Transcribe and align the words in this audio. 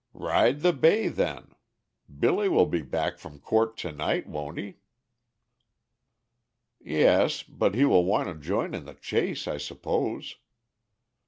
"Ride 0.15 0.61
the 0.61 0.73
bay 0.73 1.09
then. 1.09 1.53
Billy 2.19 2.49
will 2.49 2.65
be 2.65 2.81
back 2.81 3.19
from 3.19 3.37
court 3.37 3.77
to 3.77 3.91
night, 3.91 4.25
won't 4.25 4.57
he?" 4.57 4.77
"Yes; 6.79 7.43
but 7.43 7.75
he 7.75 7.85
will 7.85 8.03
want 8.05 8.27
to 8.27 8.33
join 8.33 8.73
in 8.73 8.85
the 8.85 8.95
chase, 8.95 9.47
I 9.47 9.57
suppose." 9.59 10.37